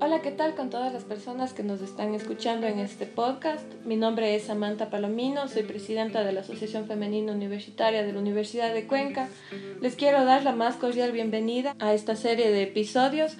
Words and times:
Hola, 0.00 0.20
¿qué 0.22 0.30
tal 0.36 0.54
con 0.54 0.68
todas 0.68 0.92
las 0.92 1.04
personas 1.04 1.54
que 1.54 1.62
nos 1.62 1.80
están 1.80 2.14
escuchando 2.14 2.66
en 2.66 2.78
este 2.78 3.06
podcast? 3.06 3.64
Mi 3.86 3.96
nombre 3.96 4.34
es 4.34 4.44
Samantha 4.44 4.90
Palomino, 4.90 5.48
soy 5.48 5.62
presidenta 5.62 6.24
de 6.24 6.32
la 6.32 6.40
Asociación 6.40 6.86
Femenina 6.86 7.32
Universitaria 7.32 8.02
de 8.02 8.12
la 8.12 8.18
Universidad 8.18 8.74
de 8.74 8.86
Cuenca. 8.86 9.30
Les 9.80 9.96
quiero 9.96 10.26
dar 10.26 10.44
la 10.44 10.52
más 10.52 10.76
cordial 10.76 11.12
bienvenida 11.12 11.74
a 11.78 11.94
esta 11.94 12.16
serie 12.16 12.50
de 12.50 12.64
episodios 12.64 13.38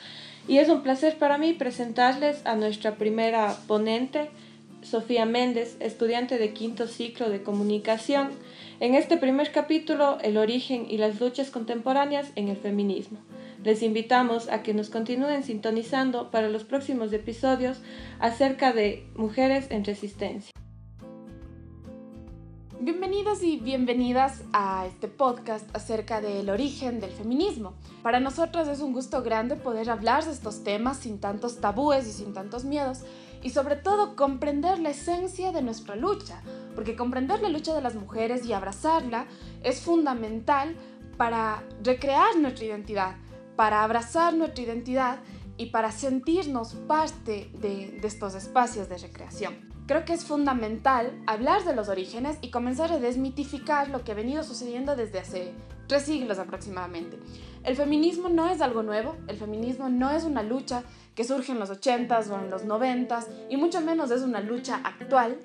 y 0.49 0.57
es 0.57 0.71
un 0.71 0.83
placer 0.83 1.19
para 1.19 1.37
mí 1.37 1.53
presentarles 1.53 2.47
a 2.47 2.57
nuestra 2.57 2.95
primera 2.97 3.55
ponente, 3.67 4.31
Sofía 4.81 5.27
Méndez, 5.27 5.77
estudiante 5.81 6.39
de 6.39 6.55
quinto 6.55 6.87
ciclo 6.87 7.29
de 7.29 7.43
comunicación. 7.43 8.31
En 8.81 8.97
este 8.97 9.17
primer 9.17 9.53
capítulo, 9.53 10.19
el 10.23 10.37
origen 10.37 10.87
y 10.91 10.99
las 10.99 11.21
luchas 11.21 11.53
contemporáneas 11.53 12.33
en 12.35 12.49
el 12.49 12.57
feminismo. 12.57 13.19
Les 13.63 13.83
invitamos 13.83 14.49
a 14.49 14.65
que 14.65 14.75
nos 14.75 14.91
continúen 14.91 15.45
sintonizando 15.45 16.33
para 16.33 16.49
los 16.49 16.65
próximos 16.65 17.13
episodios 17.13 17.81
acerca 18.19 18.73
de 18.73 19.07
mujeres 19.15 19.69
en 19.71 19.85
resistencia. 19.85 20.51
Bienvenidos 22.81 23.45
y 23.45 23.59
bienvenidas 23.59 24.43
a 24.53 24.87
este 24.87 25.07
podcast 25.07 25.65
acerca 25.75 26.21
del 26.21 26.51
origen 26.51 26.99
del 26.99 27.13
feminismo. 27.13 27.75
Para 28.03 28.19
nosotros 28.19 28.67
es 28.67 28.81
un 28.81 28.93
gusto 28.93 29.23
grande 29.23 29.55
poder 29.55 29.89
hablar 29.89 30.25
de 30.25 30.33
estos 30.33 30.65
temas 30.65 30.99
sin 30.99 31.21
tantos 31.21 31.61
tabúes 31.61 32.09
y 32.09 32.13
sin 32.13 32.35
tantos 32.35 32.65
miedos 32.65 33.05
y 33.45 33.51
sobre 33.51 33.77
todo 33.77 34.17
comprender 34.17 34.79
la 34.81 34.89
esencia 34.89 35.53
de 35.53 35.61
nuestra 35.61 35.95
lucha, 35.95 36.41
porque 36.75 36.97
comprender 36.97 37.41
la 37.43 37.51
lucha 37.51 37.75
de 37.75 37.83
las 37.83 37.95
mujeres 37.95 38.47
y 38.47 38.55
abrazarla 38.55 39.27
es 39.63 39.83
fundamental 39.83 40.75
para 41.19 41.63
recrear 41.83 42.37
nuestra 42.39 42.65
identidad, 42.65 43.17
para 43.55 43.85
abrazar 43.85 44.33
nuestra 44.33 44.65
identidad 44.65 45.19
y 45.59 45.67
para 45.67 45.93
sentirnos 45.93 46.73
parte 46.73 47.51
de, 47.61 48.01
estos 48.03 48.35
espacios 48.35 48.89
de 48.89 48.97
recreación. 48.97 49.55
Creo 49.87 50.07
que 50.07 50.15
es 50.15 50.25
fundamental 50.25 51.23
hablar 51.27 51.65
de 51.65 51.77
los 51.77 51.91
orígenes 51.91 52.39
y 52.41 52.51
comenzar 52.51 52.93
a 52.93 52.99
desmitificar 52.99 53.91
lo 53.91 54.05
que 54.05 54.13
ha 54.13 54.15
venido 54.15 54.43
sucediendo 54.43 54.97
desde 54.97 55.19
hace 55.19 55.53
tres 55.87 56.03
siglos 56.03 56.39
aproximadamente. 56.39 57.19
El 57.65 57.77
feminismo 57.77 58.29
no 58.29 58.49
es 58.49 58.61
algo 58.61 58.83
nuevo, 58.83 59.17
el 59.29 59.37
feminismo 59.37 59.89
no 59.89 60.11
es 60.11 60.25
una 60.25 60.43
lucha 60.43 60.83
que 61.15 61.25
surge 61.25 61.53
en 61.53 61.61
los 61.61 61.71
80s 61.71 62.31
o 62.31 62.39
en 62.39 62.51
los 62.51 62.65
90s 62.65 63.27
y 63.49 63.57
mucho 63.57 63.81
menos 63.81 64.11
es 64.11 64.23
una 64.23 64.41
lucha 64.41 64.81
actual, 64.85 65.39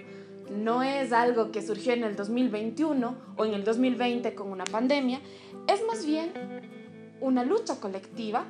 no 0.49 0.83
es 0.83 1.13
algo 1.13 1.51
que 1.51 1.61
surgió 1.61 1.93
en 1.93 2.03
el 2.03 2.15
2021 2.15 3.15
o 3.37 3.45
en 3.45 3.53
el 3.53 3.63
2020 3.63 4.35
con 4.35 4.51
una 4.51 4.63
pandemia, 4.65 5.21
es 5.67 5.85
más 5.85 6.05
bien 6.05 6.31
una 7.21 7.45
lucha 7.45 7.79
colectiva 7.79 8.45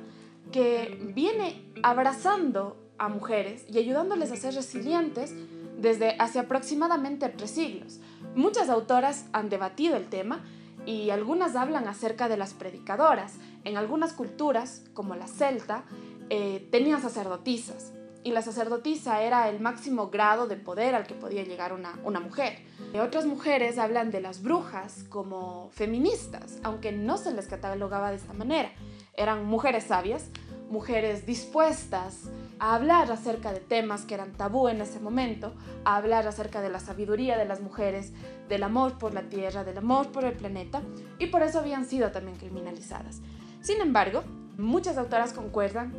que 0.50 0.98
viene 1.14 1.70
abrazando 1.82 2.76
a 2.98 3.08
mujeres 3.08 3.64
y 3.70 3.78
ayudándoles 3.78 4.32
a 4.32 4.36
ser 4.36 4.54
resilientes 4.54 5.34
desde 5.78 6.16
hace 6.18 6.38
aproximadamente 6.38 7.28
tres 7.28 7.50
siglos. 7.50 8.00
Muchas 8.34 8.68
autoras 8.68 9.26
han 9.32 9.48
debatido 9.48 9.96
el 9.96 10.08
tema 10.08 10.44
y 10.86 11.10
algunas 11.10 11.56
hablan 11.56 11.88
acerca 11.88 12.28
de 12.28 12.36
las 12.36 12.54
predicadoras. 12.54 13.34
En 13.64 13.76
algunas 13.76 14.12
culturas, 14.12 14.84
como 14.94 15.14
la 15.14 15.26
celta, 15.26 15.84
eh, 16.30 16.68
tenían 16.70 17.02
sacerdotisas 17.02 17.92
y 18.22 18.32
la 18.32 18.42
sacerdotisa 18.42 19.22
era 19.22 19.48
el 19.48 19.60
máximo 19.60 20.08
grado 20.08 20.46
de 20.46 20.56
poder 20.56 20.94
al 20.94 21.06
que 21.06 21.14
podía 21.14 21.42
llegar 21.42 21.72
una, 21.72 21.98
una 22.04 22.20
mujer. 22.20 22.58
Otras 23.00 23.24
mujeres 23.24 23.78
hablan 23.78 24.10
de 24.10 24.20
las 24.20 24.42
brujas 24.42 25.04
como 25.08 25.70
feministas, 25.70 26.58
aunque 26.62 26.92
no 26.92 27.16
se 27.16 27.32
les 27.32 27.46
catalogaba 27.46 28.10
de 28.10 28.16
esta 28.16 28.32
manera. 28.32 28.72
Eran 29.14 29.44
mujeres 29.44 29.84
sabias, 29.84 30.26
mujeres 30.70 31.24
dispuestas 31.24 32.30
a 32.60 32.74
hablar 32.74 33.10
acerca 33.10 33.52
de 33.52 33.60
temas 33.60 34.04
que 34.04 34.14
eran 34.14 34.32
tabú 34.32 34.68
en 34.68 34.82
ese 34.82 35.00
momento, 35.00 35.54
a 35.84 35.96
hablar 35.96 36.28
acerca 36.28 36.60
de 36.60 36.68
la 36.68 36.78
sabiduría 36.78 37.38
de 37.38 37.46
las 37.46 37.60
mujeres, 37.60 38.12
del 38.48 38.62
amor 38.62 38.98
por 38.98 39.14
la 39.14 39.22
tierra, 39.22 39.64
del 39.64 39.78
amor 39.78 40.12
por 40.12 40.24
el 40.24 40.34
planeta, 40.34 40.82
y 41.18 41.26
por 41.26 41.42
eso 41.42 41.58
habían 41.58 41.86
sido 41.86 42.12
también 42.12 42.36
criminalizadas. 42.36 43.22
Sin 43.62 43.80
embargo, 43.80 44.22
muchas 44.58 44.98
autoras 44.98 45.32
concuerdan 45.32 45.92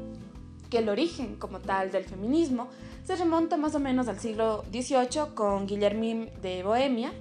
que 0.70 0.78
el 0.78 0.90
origen 0.90 1.36
como 1.36 1.60
tal 1.60 1.92
del 1.92 2.06
feminismo 2.06 2.70
se 3.04 3.16
remonta 3.16 3.58
más 3.58 3.76
o 3.76 3.80
menos 3.80 4.08
al 4.08 4.20
siglo 4.20 4.64
XVIII 4.72 5.34
con 5.34 5.66
Guillermín 5.66 6.30
de 6.42 6.64
Bohemia, 6.64 7.12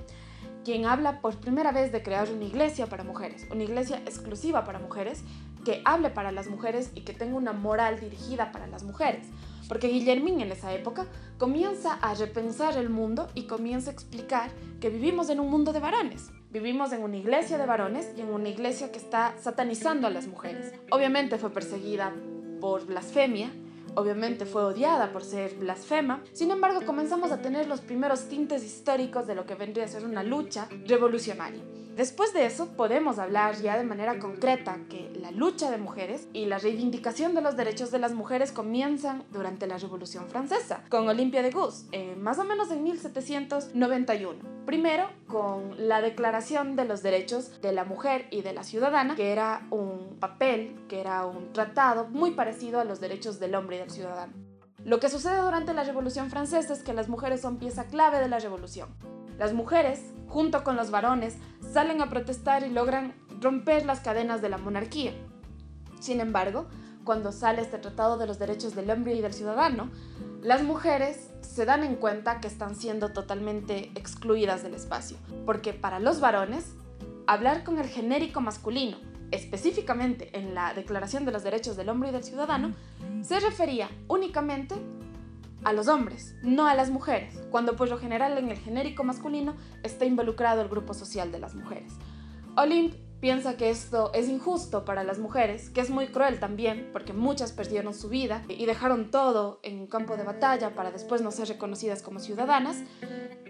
quien 0.64 0.84
habla 0.84 1.20
por 1.20 1.36
primera 1.38 1.72
vez 1.72 1.90
de 1.92 2.02
crear 2.02 2.30
una 2.30 2.44
iglesia 2.44 2.86
para 2.86 3.04
mujeres, 3.04 3.46
una 3.50 3.64
iglesia 3.64 3.96
exclusiva 4.04 4.64
para 4.64 4.78
mujeres, 4.78 5.24
que 5.64 5.82
hable 5.84 6.10
para 6.10 6.32
las 6.32 6.48
mujeres 6.48 6.90
y 6.94 7.02
que 7.02 7.12
tenga 7.12 7.36
una 7.36 7.52
moral 7.52 8.00
dirigida 8.00 8.52
para 8.52 8.66
las 8.66 8.82
mujeres. 8.82 9.26
Porque 9.68 9.88
Guillermín 9.88 10.40
en 10.40 10.50
esa 10.50 10.74
época 10.74 11.06
comienza 11.38 11.94
a 11.94 12.14
repensar 12.14 12.76
el 12.76 12.90
mundo 12.90 13.28
y 13.34 13.44
comienza 13.44 13.90
a 13.90 13.92
explicar 13.92 14.50
que 14.80 14.90
vivimos 14.90 15.30
en 15.30 15.38
un 15.38 15.48
mundo 15.48 15.72
de 15.72 15.78
varones. 15.78 16.30
Vivimos 16.50 16.92
en 16.92 17.02
una 17.02 17.16
iglesia 17.16 17.56
de 17.56 17.66
varones 17.66 18.12
y 18.16 18.22
en 18.22 18.28
una 18.28 18.48
iglesia 18.48 18.90
que 18.90 18.98
está 18.98 19.36
satanizando 19.38 20.08
a 20.08 20.10
las 20.10 20.26
mujeres. 20.26 20.74
Obviamente 20.90 21.38
fue 21.38 21.50
perseguida 21.50 22.12
por 22.60 22.84
blasfemia, 22.84 23.52
obviamente 23.94 24.44
fue 24.46 24.64
odiada 24.64 25.12
por 25.12 25.22
ser 25.22 25.54
blasfema, 25.54 26.22
sin 26.32 26.50
embargo 26.50 26.84
comenzamos 26.84 27.30
a 27.30 27.40
tener 27.40 27.68
los 27.68 27.80
primeros 27.80 28.28
tintes 28.28 28.64
históricos 28.64 29.28
de 29.28 29.36
lo 29.36 29.46
que 29.46 29.54
vendría 29.54 29.84
a 29.84 29.88
ser 29.88 30.04
una 30.04 30.24
lucha 30.24 30.68
revolucionaria. 30.86 31.62
Después 31.96 32.32
de 32.32 32.46
eso 32.46 32.68
podemos 32.76 33.18
hablar 33.18 33.56
ya 33.56 33.76
de 33.76 33.84
manera 33.84 34.18
concreta 34.18 34.78
que 34.88 35.12
la 35.20 35.30
lucha 35.32 35.70
de 35.70 35.78
mujeres 35.78 36.28
y 36.32 36.46
la 36.46 36.58
reivindicación 36.58 37.34
de 37.34 37.42
los 37.42 37.56
derechos 37.56 37.90
de 37.90 37.98
las 37.98 38.14
mujeres 38.14 38.52
comienzan 38.52 39.24
durante 39.32 39.66
la 39.66 39.76
Revolución 39.76 40.28
Francesa, 40.28 40.82
con 40.88 41.08
Olympia 41.08 41.42
de 41.42 41.50
Gauss, 41.50 41.86
más 42.16 42.38
o 42.38 42.44
menos 42.44 42.70
en 42.70 42.82
1791. 42.84 44.38
Primero 44.64 45.08
con 45.26 45.88
la 45.88 46.00
Declaración 46.00 46.76
de 46.76 46.84
los 46.84 47.02
Derechos 47.02 47.60
de 47.60 47.72
la 47.72 47.84
Mujer 47.84 48.28
y 48.30 48.42
de 48.42 48.52
la 48.52 48.62
Ciudadana, 48.62 49.16
que 49.16 49.32
era 49.32 49.66
un 49.70 50.16
papel, 50.20 50.76
que 50.88 51.00
era 51.00 51.26
un 51.26 51.52
tratado 51.52 52.06
muy 52.08 52.30
parecido 52.30 52.80
a 52.80 52.84
los 52.84 53.00
derechos 53.00 53.40
del 53.40 53.54
hombre 53.54 53.76
y 53.76 53.78
del 53.80 53.90
ciudadano. 53.90 54.32
Lo 54.84 55.00
que 55.00 55.10
sucede 55.10 55.40
durante 55.40 55.74
la 55.74 55.84
Revolución 55.84 56.30
Francesa 56.30 56.72
es 56.72 56.82
que 56.82 56.94
las 56.94 57.08
mujeres 57.08 57.42
son 57.42 57.58
pieza 57.58 57.84
clave 57.84 58.18
de 58.18 58.28
la 58.28 58.38
revolución. 58.38 58.88
Las 59.38 59.52
mujeres, 59.52 60.00
junto 60.28 60.64
con 60.64 60.76
los 60.76 60.90
varones, 60.90 61.36
salen 61.72 62.00
a 62.00 62.10
protestar 62.10 62.64
y 62.64 62.70
logran 62.70 63.14
romper 63.40 63.86
las 63.86 64.00
cadenas 64.00 64.42
de 64.42 64.48
la 64.48 64.58
monarquía. 64.58 65.12
Sin 66.00 66.20
embargo, 66.20 66.66
cuando 67.04 67.32
sale 67.32 67.62
este 67.62 67.78
Tratado 67.78 68.18
de 68.18 68.26
los 68.26 68.38
Derechos 68.38 68.74
del 68.74 68.90
Hombre 68.90 69.14
y 69.14 69.20
del 69.20 69.32
Ciudadano, 69.32 69.90
las 70.42 70.62
mujeres 70.62 71.30
se 71.40 71.64
dan 71.64 71.84
en 71.84 71.96
cuenta 71.96 72.40
que 72.40 72.48
están 72.48 72.74
siendo 72.74 73.12
totalmente 73.12 73.90
excluidas 73.94 74.62
del 74.62 74.74
espacio, 74.74 75.16
porque 75.46 75.72
para 75.72 76.00
los 76.00 76.20
varones, 76.20 76.74
hablar 77.26 77.64
con 77.64 77.78
el 77.78 77.88
genérico 77.88 78.40
masculino, 78.40 78.96
específicamente 79.30 80.36
en 80.38 80.54
la 80.54 80.74
Declaración 80.74 81.24
de 81.24 81.32
los 81.32 81.42
Derechos 81.42 81.76
del 81.76 81.88
Hombre 81.88 82.08
y 82.08 82.12
del 82.12 82.24
Ciudadano, 82.24 82.74
se 83.22 83.38
refería 83.40 83.88
únicamente 84.08 84.74
a 85.64 85.72
los 85.72 85.88
hombres, 85.88 86.34
no 86.42 86.66
a 86.66 86.74
las 86.74 86.90
mujeres, 86.90 87.40
cuando 87.50 87.76
por 87.76 87.88
lo 87.88 87.98
general 87.98 88.38
en 88.38 88.50
el 88.50 88.58
genérico 88.58 89.04
masculino 89.04 89.54
está 89.82 90.04
involucrado 90.04 90.62
el 90.62 90.68
grupo 90.68 90.94
social 90.94 91.32
de 91.32 91.38
las 91.38 91.54
mujeres. 91.54 91.92
Olympe 92.56 92.98
piensa 93.20 93.56
que 93.56 93.70
esto 93.70 94.10
es 94.14 94.28
injusto 94.28 94.84
para 94.84 95.04
las 95.04 95.18
mujeres, 95.18 95.68
que 95.70 95.82
es 95.82 95.90
muy 95.90 96.06
cruel 96.08 96.40
también, 96.40 96.88
porque 96.92 97.12
muchas 97.12 97.52
perdieron 97.52 97.92
su 97.92 98.08
vida 98.08 98.42
y 98.48 98.64
dejaron 98.64 99.10
todo 99.10 99.60
en 99.62 99.78
un 99.78 99.86
campo 99.86 100.16
de 100.16 100.24
batalla 100.24 100.74
para 100.74 100.90
después 100.90 101.20
no 101.20 101.30
ser 101.30 101.48
reconocidas 101.48 102.02
como 102.02 102.18
ciudadanas, 102.18 102.78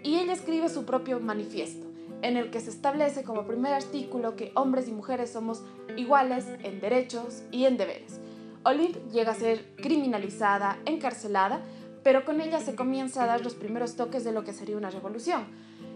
y 0.03 0.19
ella 0.19 0.32
escribe 0.32 0.69
su 0.69 0.84
propio 0.84 1.20
manifiesto, 1.20 1.87
en 2.22 2.37
el 2.37 2.50
que 2.50 2.60
se 2.60 2.70
establece 2.70 3.22
como 3.22 3.47
primer 3.47 3.72
artículo 3.72 4.34
que 4.34 4.50
hombres 4.56 4.88
y 4.88 4.93
mujeres 4.93 5.32
somos 5.32 5.62
iguales 5.96 6.46
en 6.64 6.81
derechos 6.81 7.43
y 7.52 7.67
en 7.67 7.76
deberes. 7.76 8.20
Olympe 8.62 9.00
llega 9.11 9.32
a 9.32 9.37
ser 9.37 9.75
criminalizada, 9.76 10.79
encarcelada, 10.85 11.62
pero 12.02 12.25
con 12.25 12.41
ella 12.41 12.61
se 12.61 12.75
comienza 12.75 13.25
a 13.25 13.26
dar 13.26 13.43
los 13.43 13.55
primeros 13.55 13.97
toques 13.97 14.25
de 14.25 14.32
lo 14.32 14.44
que 14.44 14.52
sería 14.52 14.76
una 14.76 14.91
revolución, 14.91 15.47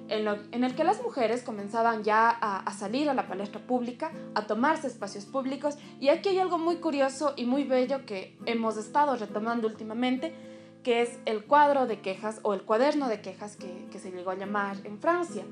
en, 0.09 0.65
el 0.65 0.75
que 0.75 0.85
las 0.85 1.03
mujeres 1.03 1.43
comenzaban 1.43 2.05
ya 2.05 2.29
a, 2.29 2.71
salir 2.73 3.09
a 3.09 3.15
la 3.15 3.27
palestra 3.27 3.61
pública, 3.61 4.13
a 4.35 4.47
tomarse 4.47 4.87
espacios 4.87 5.25
públicos, 5.25 5.77
y 5.99 6.09
aquí 6.09 6.31
hay 6.31 6.39
algo 6.39 6.59
muy 6.59 6.77
curioso 6.77 7.33
y 7.37 7.47
muy 7.47 7.65
bello 7.65 8.05
que 8.05 8.37
hemos 8.45 8.77
estado 8.77 9.17
retomando 9.17 9.67
últimamente, 9.67 10.35
que 10.83 11.01
es 11.01 11.19
el 11.25 11.45
cuadro 11.45 11.87
de 11.87 12.01
quejas 12.01 12.41
o 12.43 12.53
el 12.53 12.63
cuaderno 12.63 13.09
de 13.09 13.23
quejas 13.23 13.57
que, 13.57 13.87
que 13.91 13.99
se 13.99 14.11
llegó 14.11 14.31
a 14.31 14.35
llamar 14.35 14.77
en 14.85 14.99
Francia. 14.99 15.45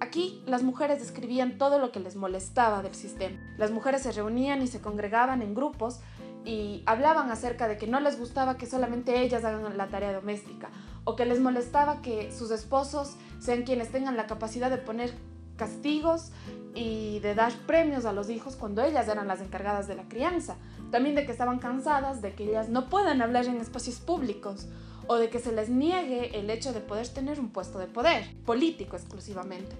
Aquí 0.00 0.42
las 0.46 0.62
mujeres 0.62 1.00
describían 1.00 1.58
todo 1.58 1.78
lo 1.78 1.92
que 1.92 2.00
les 2.00 2.16
molestaba 2.16 2.82
del 2.82 2.94
sistema. 2.94 3.36
Las 3.58 3.72
mujeres 3.72 4.02
se 4.02 4.12
reunían 4.12 4.62
y 4.62 4.68
se 4.68 4.80
congregaban 4.80 5.42
en 5.42 5.54
grupos 5.54 6.00
y 6.48 6.82
hablaban 6.86 7.30
acerca 7.30 7.68
de 7.68 7.76
que 7.76 7.86
no 7.86 8.00
les 8.00 8.18
gustaba 8.18 8.56
que 8.56 8.64
solamente 8.64 9.20
ellas 9.20 9.44
hagan 9.44 9.76
la 9.76 9.88
tarea 9.88 10.14
doméstica 10.14 10.70
o 11.04 11.14
que 11.14 11.26
les 11.26 11.40
molestaba 11.40 12.00
que 12.00 12.32
sus 12.32 12.50
esposos 12.50 13.16
sean 13.38 13.64
quienes 13.64 13.92
tengan 13.92 14.16
la 14.16 14.26
capacidad 14.26 14.70
de 14.70 14.78
poner 14.78 15.12
castigos 15.56 16.30
y 16.74 17.18
de 17.20 17.34
dar 17.34 17.52
premios 17.66 18.06
a 18.06 18.14
los 18.14 18.30
hijos 18.30 18.56
cuando 18.56 18.82
ellas 18.82 19.08
eran 19.08 19.28
las 19.28 19.42
encargadas 19.42 19.88
de 19.88 19.96
la 19.96 20.08
crianza. 20.08 20.56
También 20.90 21.14
de 21.16 21.26
que 21.26 21.32
estaban 21.32 21.58
cansadas 21.58 22.22
de 22.22 22.32
que 22.32 22.44
ellas 22.44 22.70
no 22.70 22.88
puedan 22.88 23.20
hablar 23.20 23.44
en 23.44 23.60
espacios 23.60 24.00
públicos 24.00 24.68
o 25.06 25.16
de 25.16 25.28
que 25.28 25.40
se 25.40 25.52
les 25.52 25.68
niegue 25.68 26.38
el 26.38 26.48
hecho 26.48 26.72
de 26.72 26.80
poder 26.80 27.08
tener 27.08 27.40
un 27.40 27.50
puesto 27.50 27.78
de 27.78 27.88
poder, 27.88 28.24
político 28.46 28.96
exclusivamente. 28.96 29.76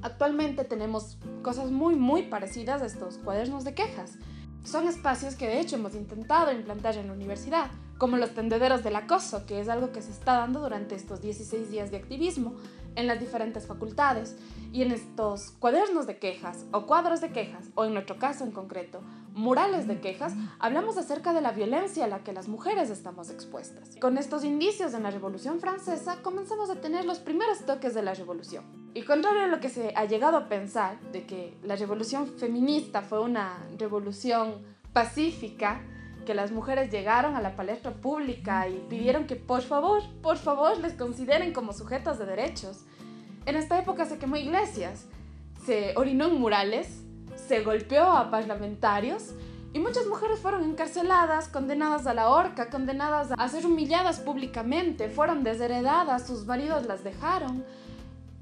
Actualmente 0.00 0.62
tenemos 0.62 1.18
cosas 1.42 1.72
muy 1.72 1.96
muy 1.96 2.22
parecidas 2.22 2.82
a 2.82 2.86
estos 2.86 3.18
cuadernos 3.18 3.64
de 3.64 3.74
quejas. 3.74 4.12
Son 4.64 4.86
espacios 4.86 5.34
que 5.34 5.48
de 5.48 5.60
hecho 5.60 5.76
hemos 5.76 5.94
intentado 5.94 6.52
implantar 6.52 6.96
en 6.96 7.08
la 7.08 7.12
universidad, 7.12 7.70
como 7.98 8.16
los 8.16 8.32
tendederos 8.34 8.84
del 8.84 8.96
acoso, 8.96 9.44
que 9.44 9.60
es 9.60 9.68
algo 9.68 9.90
que 9.90 10.02
se 10.02 10.12
está 10.12 10.34
dando 10.34 10.60
durante 10.60 10.94
estos 10.94 11.20
16 11.20 11.70
días 11.70 11.90
de 11.90 11.96
activismo 11.96 12.54
en 12.94 13.06
las 13.06 13.18
diferentes 13.18 13.66
facultades 13.66 14.36
y 14.72 14.82
en 14.82 14.92
estos 14.92 15.50
cuadernos 15.58 16.06
de 16.06 16.18
quejas 16.18 16.64
o 16.72 16.86
cuadros 16.86 17.20
de 17.20 17.32
quejas, 17.32 17.70
o 17.74 17.84
en 17.84 17.94
nuestro 17.94 18.18
caso 18.18 18.44
en 18.44 18.52
concreto, 18.52 19.02
murales 19.34 19.88
de 19.88 20.00
quejas, 20.00 20.34
hablamos 20.58 20.96
acerca 20.96 21.32
de 21.32 21.40
la 21.40 21.52
violencia 21.52 22.04
a 22.04 22.08
la 22.08 22.22
que 22.22 22.32
las 22.32 22.48
mujeres 22.48 22.88
estamos 22.88 23.30
expuestas. 23.30 23.96
Con 24.00 24.16
estos 24.16 24.44
indicios 24.44 24.94
en 24.94 25.02
la 25.02 25.10
Revolución 25.10 25.58
Francesa 25.58 26.22
comenzamos 26.22 26.70
a 26.70 26.80
tener 26.80 27.04
los 27.04 27.18
primeros 27.18 27.66
toques 27.66 27.94
de 27.94 28.02
la 28.02 28.14
revolución. 28.14 28.81
Y 28.94 29.02
contrario 29.02 29.44
a 29.44 29.46
lo 29.46 29.58
que 29.58 29.70
se 29.70 29.94
ha 29.96 30.04
llegado 30.04 30.36
a 30.36 30.48
pensar 30.48 31.00
de 31.12 31.24
que 31.24 31.56
la 31.62 31.76
revolución 31.76 32.26
feminista 32.26 33.00
fue 33.00 33.20
una 33.20 33.66
revolución 33.78 34.56
pacífica, 34.92 35.80
que 36.26 36.34
las 36.34 36.52
mujeres 36.52 36.90
llegaron 36.90 37.34
a 37.34 37.40
la 37.40 37.56
palestra 37.56 37.92
pública 37.92 38.68
y 38.68 38.84
pidieron 38.90 39.26
que 39.26 39.34
por 39.34 39.62
favor, 39.62 40.02
por 40.20 40.36
favor 40.36 40.78
les 40.78 40.92
consideren 40.92 41.54
como 41.54 41.72
sujetos 41.72 42.18
de 42.18 42.26
derechos. 42.26 42.84
En 43.46 43.56
esta 43.56 43.78
época 43.78 44.04
se 44.04 44.18
quemó 44.18 44.36
iglesias, 44.36 45.06
se 45.64 45.94
orinó 45.96 46.26
en 46.26 46.38
murales, 46.38 47.02
se 47.34 47.62
golpeó 47.62 48.04
a 48.04 48.30
parlamentarios 48.30 49.32
y 49.72 49.78
muchas 49.78 50.06
mujeres 50.06 50.38
fueron 50.38 50.64
encarceladas, 50.64 51.48
condenadas 51.48 52.06
a 52.06 52.12
la 52.12 52.28
horca, 52.28 52.68
condenadas 52.68 53.30
a 53.36 53.48
ser 53.48 53.64
humilladas 53.64 54.20
públicamente, 54.20 55.08
fueron 55.08 55.42
desheredadas, 55.42 56.26
sus 56.26 56.44
maridos 56.44 56.84
las 56.84 57.02
dejaron 57.02 57.64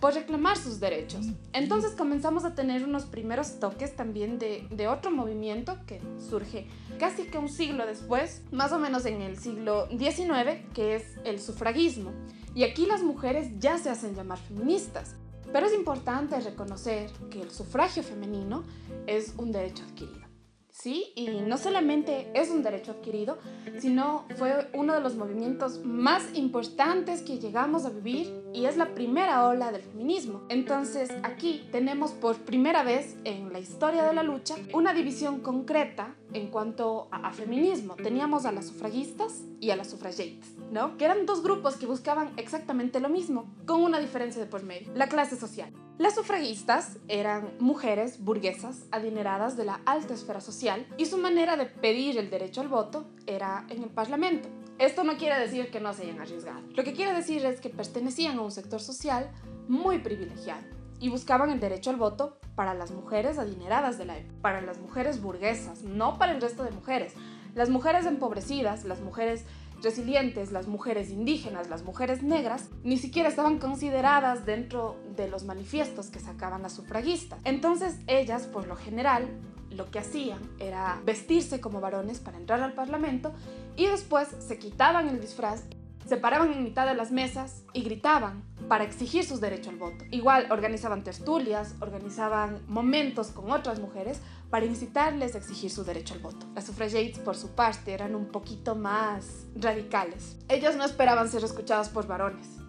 por 0.01 0.15
reclamar 0.15 0.57
sus 0.57 0.81
derechos. 0.81 1.27
Entonces 1.53 1.93
comenzamos 1.93 2.45
a 2.45 2.55
tener 2.55 2.85
unos 2.85 3.05
primeros 3.05 3.61
toques 3.61 3.95
también 3.95 4.39
de, 4.39 4.67
de, 4.71 4.89
otro 4.89 5.11
movimiento 5.11 5.77
que 5.87 6.01
surge 6.19 6.67
casi 6.99 7.25
que 7.25 7.39
un 7.39 7.49
siglo 7.49 7.87
después, 7.87 8.43
más 8.51 8.73
o 8.73 8.79
menos 8.79 9.05
en 9.05 9.21
el 9.21 9.39
siglo 9.39 9.87
XIX, 9.89 10.65
que 10.75 10.97
es 10.97 11.05
el 11.25 11.41
sufragismo. 11.41 12.13
Y 12.55 12.65
aquí 12.65 12.87
las 12.87 13.03
mujeres 13.03 13.59
ya 13.59 13.79
se 13.79 13.91
hacen 13.91 14.15
llamar 14.15 14.39
feministas. 14.39 15.15
Pero 15.53 15.67
es 15.67 15.75
importante 15.75 16.39
reconocer 16.41 17.11
que 17.31 17.43
el 17.43 17.51
sufragio 17.51 18.03
femenino 18.03 18.65
es 19.07 19.35
un 19.37 19.53
derecho 19.53 19.83
adquirido. 19.85 20.30
¿Sí? 20.71 21.13
Y 21.15 21.29
no 21.29 21.59
solamente 21.59 22.31
es 22.35 22.51
un 22.51 22.63
derecho 22.63 22.93
adquirido, 22.93 23.39
sino 23.79 24.25
fue 24.37 24.69
uno 24.75 24.95
de 24.95 25.01
los 25.01 25.15
movimientos 25.17 25.85
más 25.85 26.35
importantes 26.35 27.23
que 27.23 27.39
llegamos 27.39 27.85
a 27.85 27.91
vivir 27.91 28.33
y 28.53 28.67
es 28.67 28.77
la 28.77 28.95
primera 28.95 29.47
ola 29.47 29.73
del 29.73 29.83
feminismo. 29.83 30.43
Entonces 30.49 31.11
aquí 31.23 31.69
tenemos 31.73 32.13
por 32.13 32.37
primera 32.39 32.83
vez 32.83 33.17
en 33.25 33.53
la 33.53 33.59
historia 33.59 34.05
de 34.05 34.15
la 34.15 34.23
lucha 34.23 34.57
una 34.73 34.93
división 34.93 35.41
concreta 35.41 36.15
en 36.33 36.49
cuanto 36.49 37.09
a, 37.11 37.33
feminismo. 37.33 37.95
Teníamos 37.97 38.45
a 38.45 38.53
las 38.53 38.67
sufragistas 38.67 39.43
y 39.61 39.71
a 39.71 39.77
las 39.77 39.91
sufragettes, 39.91 40.57
¿no? 40.71 40.97
Que 40.97 41.05
eran 41.05 41.27
dos 41.27 41.43
grupos 41.43 41.77
que 41.77 41.87
buscaban 41.87 42.33
exactamente 42.37 43.01
lo 43.01 43.09
mismo, 43.09 43.53
con 43.67 43.83
una 43.83 44.01
diferencia 44.01 44.41
de 44.41 44.49
por 44.49 44.63
medio, 44.63 44.93
la 44.95 45.09
clase 45.09 45.37
social. 45.37 45.73
Las 45.99 46.15
sufragistas 46.15 46.99
eran 47.09 47.51
mujeres 47.59 48.25
burguesas 48.25 48.87
adineradas 48.91 49.57
de 49.57 49.67
la 49.67 49.81
alta 49.85 50.15
esfera 50.15 50.41
social 50.41 50.87
y 50.97 51.07
su 51.07 51.19
manera 51.19 51.57
de 51.57 51.67
pedir 51.67 52.19
el 52.19 52.31
derecho 52.31 52.61
al 52.63 52.69
voto 52.69 53.07
era 53.27 53.67
en 53.69 53.83
el 53.83 53.91
Parlamento. 53.91 54.49
Esto 54.79 55.05
no 55.05 55.19
quiere 55.19 55.39
decir 55.39 55.71
que 55.71 55.81
no 55.81 55.93
se 55.93 56.05
hayan 56.05 56.21
arriesgado. 56.21 56.63
Lo 56.75 56.85
que 56.85 56.95
quiere 56.95 57.13
decir 57.13 57.45
es 57.45 57.61
que 57.61 57.69
pertenecían 57.69 58.39
a 58.39 58.43
un 58.43 58.51
sector 58.51 58.81
social 58.81 59.31
muy 59.69 59.99
privilegiado 59.99 60.80
y 61.01 61.09
buscaban 61.09 61.51
el 61.51 61.61
derecho 61.61 61.91
al 61.91 61.97
voto 61.97 62.39
para 62.55 62.75
las 62.75 62.91
mujeres 62.91 63.39
adineradas 63.39 63.99
de 63.99 64.05
la 64.05 64.19
época, 64.19 64.41
para 64.43 64.61
las 64.61 64.79
mujeres 64.79 65.23
burguesas, 65.23 65.83
no 65.83 66.19
para 66.19 66.33
el 66.33 66.41
resto 66.41 66.63
de 66.63 66.71
mujeres. 66.71 67.15
Las 67.55 67.71
mujeres 67.71 68.07
empobrecidas, 68.07 68.85
las 68.85 69.01
mujeres 69.01 69.45
resilientes, 69.83 70.53
las 70.53 70.69
mujeres 70.69 71.11
indígenas, 71.11 71.69
las 71.69 71.83
mujeres 71.83 72.23
negras, 72.23 72.69
ni 72.85 72.99
siquiera 72.99 73.29
estaban 73.29 73.59
consideradas 73.59 74.45
dentro 74.45 74.97
de 75.17 75.29
los 75.29 75.45
manifiestos 75.45 76.11
que 76.11 76.21
sacaban 76.21 76.63
las 76.63 76.75
sufragistas. 76.75 77.41
Entonces 77.45 77.99
ellas, 78.07 78.43
por 78.43 78.69
lo 78.69 78.77
general, 78.77 79.29
lo 79.71 79.91
que 79.91 80.01
hacían 80.01 80.41
era 80.59 81.01
vestirse 81.05 81.61
como 81.61 81.81
varones 81.81 82.19
para 82.19 82.37
entrar 82.37 82.61
al 82.61 82.75
Parlamento 82.75 83.33
y 83.77 83.87
después 83.87 84.29
se 84.39 84.59
quitaban 84.59 85.09
el 85.09 85.21
disfraz, 85.21 85.65
se 86.07 86.17
paraban 86.17 86.53
en 86.53 86.65
mitad 86.65 86.87
de 86.87 86.95
las 86.95 87.13
mesas 87.13 87.65
y 87.73 87.83
gritaban 87.83 88.43
para 88.71 88.85
exigir 88.85 89.25
sus 89.25 89.41
derechos 89.41 89.67
al 89.67 89.79
voto. 89.79 90.05
Igual 90.13 90.47
organizaban 90.53 91.03
tertulias, 91.03 91.75
organizaban 91.81 92.63
momentos 92.69 93.33
con 93.33 93.51
otras 93.51 93.81
mujeres 93.81 94.21
para 94.49 94.65
incitarles 94.65 95.35
a 95.35 95.39
exigir 95.39 95.73
su 95.73 95.83
derecho 95.83 96.15
al 96.15 96.21
voto. 96.21 96.47
Las 96.55 96.67
sufragettes, 96.67 97.19
por 97.19 97.35
su 97.37 97.49
parte, 97.57 97.93
eran 97.93 98.15
un 98.15 98.27
poquito 98.27 98.77
más 98.77 99.49
radicales. 99.57 100.37
Ellas 100.49 100.77
no 100.77 100.85
esperaban 100.85 101.29
ser 101.29 101.43
escuchadas 101.43 101.89
por 101.89 102.07
varones 102.07 102.60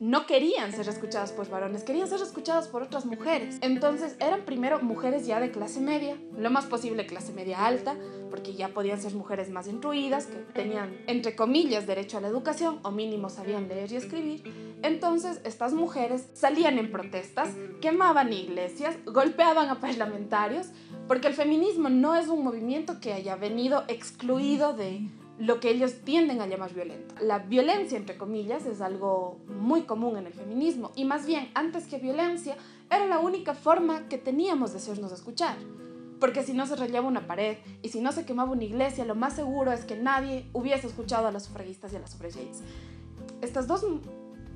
no 0.00 0.26
querían 0.26 0.72
ser 0.72 0.88
escuchadas 0.88 1.32
por 1.32 1.48
varones, 1.48 1.82
querían 1.82 2.08
ser 2.08 2.20
escuchadas 2.20 2.68
por 2.68 2.82
otras 2.82 3.04
mujeres. 3.04 3.58
Entonces 3.62 4.16
eran 4.20 4.42
primero 4.42 4.80
mujeres 4.80 5.26
ya 5.26 5.40
de 5.40 5.50
clase 5.50 5.80
media, 5.80 6.16
lo 6.36 6.50
más 6.50 6.66
posible 6.66 7.06
clase 7.06 7.32
media 7.32 7.66
alta, 7.66 7.96
porque 8.30 8.54
ya 8.54 8.68
podían 8.68 9.00
ser 9.00 9.14
mujeres 9.14 9.50
más 9.50 9.66
instruidas, 9.66 10.26
que 10.26 10.36
tenían, 10.52 10.96
entre 11.06 11.34
comillas, 11.34 11.86
derecho 11.86 12.18
a 12.18 12.20
la 12.20 12.28
educación 12.28 12.78
o 12.82 12.90
mínimo 12.90 13.28
sabían 13.28 13.68
leer 13.68 13.90
y 13.90 13.96
escribir. 13.96 14.42
Entonces 14.82 15.40
estas 15.44 15.72
mujeres 15.72 16.28
salían 16.34 16.78
en 16.78 16.92
protestas, 16.92 17.50
quemaban 17.80 18.32
iglesias, 18.32 18.96
golpeaban 19.04 19.68
a 19.68 19.80
parlamentarios, 19.80 20.68
porque 21.08 21.26
el 21.26 21.34
feminismo 21.34 21.88
no 21.88 22.14
es 22.14 22.28
un 22.28 22.44
movimiento 22.44 23.00
que 23.00 23.12
haya 23.12 23.34
venido 23.34 23.84
excluido 23.88 24.74
de 24.74 25.08
lo 25.38 25.60
que 25.60 25.70
ellos 25.70 26.00
tienden 26.04 26.40
a 26.40 26.46
llamar 26.46 26.74
violento. 26.74 27.14
La 27.20 27.38
violencia, 27.38 27.96
entre 27.96 28.16
comillas, 28.16 28.66
es 28.66 28.80
algo 28.80 29.38
muy 29.46 29.82
común 29.82 30.16
en 30.16 30.26
el 30.26 30.32
feminismo 30.32 30.90
y 30.96 31.04
más 31.04 31.26
bien, 31.26 31.50
antes 31.54 31.86
que 31.86 31.98
violencia, 31.98 32.56
era 32.90 33.06
la 33.06 33.20
única 33.20 33.54
forma 33.54 34.08
que 34.08 34.18
teníamos 34.18 34.72
de 34.72 34.78
hacernos 34.78 35.12
escuchar. 35.12 35.56
Porque 36.18 36.42
si 36.42 36.52
no 36.52 36.66
se 36.66 36.74
rayaba 36.74 37.06
una 37.06 37.28
pared 37.28 37.58
y 37.82 37.90
si 37.90 38.00
no 38.00 38.10
se 38.10 38.24
quemaba 38.24 38.50
una 38.50 38.64
iglesia, 38.64 39.04
lo 39.04 39.14
más 39.14 39.36
seguro 39.36 39.70
es 39.70 39.84
que 39.84 39.96
nadie 39.96 40.46
hubiese 40.52 40.88
escuchado 40.88 41.28
a 41.28 41.32
las 41.32 41.44
sufragistas 41.44 41.92
y 41.92 41.96
a 41.96 42.00
las 42.00 42.10
sufragettes. 42.10 42.62
Estas 43.40 43.68
dos 43.68 43.84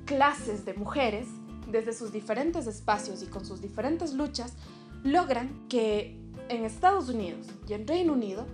clases 0.05 0.65
de 0.65 0.73
mujeres, 0.73 1.27
desde 1.71 1.93
sus 1.93 2.11
diferentes 2.11 2.67
espacios 2.67 3.23
y 3.23 3.27
con 3.27 3.45
sus 3.45 3.61
diferentes 3.61 4.13
luchas, 4.13 4.55
logran 5.03 5.65
que 5.69 6.19
en 6.49 6.65
Estados 6.65 7.07
Unidos 7.07 7.47
y 7.69 7.73
en 7.73 7.87
Reino 7.87 8.11
Unido 8.11 8.45